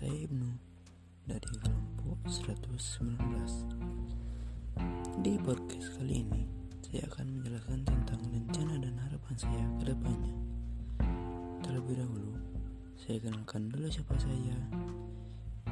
Saya 0.00 0.16
Ibnu 0.16 0.48
dari 1.28 1.52
kelompok 1.60 2.24
119 2.24 3.20
Di 5.20 5.36
podcast 5.44 5.92
kali 6.00 6.24
ini 6.24 6.48
Saya 6.80 7.04
akan 7.04 7.36
menjelaskan 7.36 7.84
tentang 7.84 8.16
rencana 8.32 8.80
dan 8.80 8.96
harapan 8.96 9.36
saya 9.36 9.60
ke 9.76 9.92
depannya. 9.92 10.32
Terlebih 11.60 12.00
dahulu 12.00 12.32
Saya 12.96 13.28
kenalkan 13.28 13.68
dulu 13.68 13.92
siapa 13.92 14.16
saya. 14.16 14.56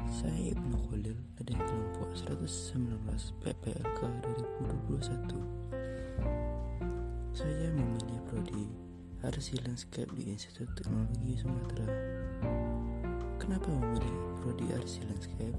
Saya 0.05 0.53
Ibnu 0.53 0.77
Khalil 0.77 1.17
dari 1.41 1.57
kelompok 1.57 2.13
119 2.13 3.01
PPLK 3.41 3.99
2021 4.93 7.33
Saya 7.33 7.67
memilih 7.73 8.21
prodi 8.29 8.69
Arsi 9.25 9.57
Landscape 9.65 10.13
di 10.13 10.37
Institut 10.37 10.69
Teknologi 10.77 11.33
Sumatera 11.33 11.89
Kenapa 13.49 13.73
memilih 13.73 14.13
prodi 14.37 14.69
arsi 14.77 15.01
landscape? 15.09 15.57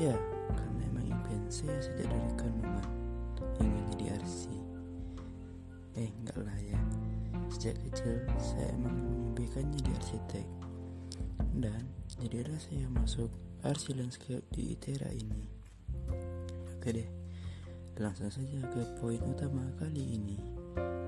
Ya, 0.00 0.16
karena 0.56 0.88
emang 0.88 1.20
impian 1.20 1.44
saya 1.52 1.76
sejak 1.84 2.08
dari 2.08 2.32
kandungan 2.40 2.88
ingin 3.60 3.84
jadi 3.92 4.16
arsi. 4.16 4.56
Eh, 6.00 6.08
enggak 6.08 6.48
lah 6.48 6.56
ya. 6.64 6.80
Sejak 7.52 7.76
kecil 7.84 8.24
saya 8.40 8.72
emang 8.72 9.04
memimpikan 9.04 9.68
jadi 9.76 9.90
arsitek. 10.00 10.46
Dan 11.60 11.92
jadilah 12.24 12.56
saya 12.56 12.88
masuk 12.88 13.28
arsi 13.68 13.92
landscape 13.92 14.48
di 14.48 14.72
ITERA 14.72 15.12
ini. 15.12 15.44
Oke 16.72 16.88
deh, 16.88 17.08
langsung 18.00 18.32
saja 18.32 18.64
ke 18.64 18.80
poin 18.96 19.20
utama 19.28 19.68
kali 19.76 20.16
ini. 20.16 20.40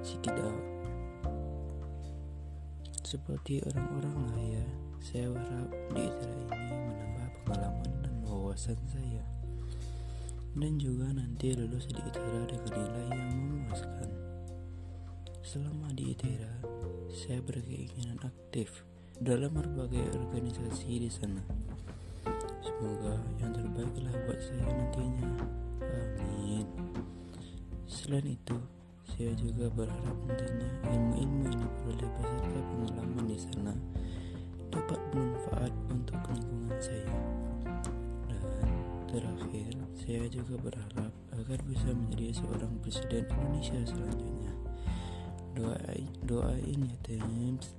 Sikidau. 0.05 0.61
Seperti 3.01 3.65
orang-orang 3.65 4.29
kaya, 4.37 4.65
saya 5.01 5.33
berharap 5.33 5.73
di 5.97 6.03
ITERA 6.05 6.45
ini 6.61 6.77
menambah 6.85 7.29
pengalaman 7.49 7.93
dan 8.05 8.15
wawasan 8.21 8.77
saya 8.93 9.25
dan 10.53 10.77
juga 10.77 11.09
nanti 11.17 11.57
lulus 11.57 11.89
di 11.89 11.97
ITERA 11.97 12.45
dengan 12.53 12.73
nilai 12.77 13.07
yang 13.17 13.33
memuaskan. 13.33 14.11
Selama 15.41 15.89
di 15.97 16.13
ITERA, 16.13 16.53
saya 17.09 17.41
berkeinginan 17.41 18.21
aktif 18.21 18.85
dalam 19.17 19.57
berbagai 19.57 20.05
organisasi 20.21 21.09
di 21.09 21.11
sana. 21.11 21.41
Semoga 22.61 23.17
yang 23.41 23.57
terbaiklah 23.57 24.15
buat 24.29 24.41
saya 24.43 24.69
nantinya. 24.69 25.27
Amin. 25.81 26.69
Selain 27.89 28.29
itu, 28.29 28.59
saya 29.11 29.33
juga 29.35 29.67
berharap 29.75 30.17
nantinya 30.29 30.71
ilmu-ilmu 30.93 31.43
yang 31.51 31.59
diperoleh 31.67 31.90
terakhir, 39.51 39.75
saya 39.99 40.25
juga 40.31 40.55
berharap 40.63 41.13
agar 41.35 41.59
bisa 41.67 41.91
menjadi 41.91 42.39
seorang 42.39 42.71
presiden 42.87 43.27
Indonesia 43.27 43.83
selanjutnya. 43.83 44.53
Doain, 45.59 46.07
doain 46.23 46.81
ya 46.87 46.99
teams. 47.03 47.75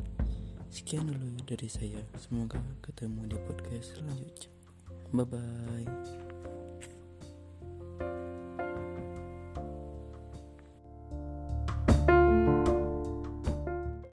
Sekian 0.67 1.07
dulu 1.07 1.31
dari 1.47 1.71
saya. 1.71 2.03
Semoga 2.19 2.59
ketemu 2.83 3.23
di 3.31 3.37
podcast 3.47 3.95
selanjutnya. 3.95 4.51
Bye 5.15 5.27
bye. 5.31 5.87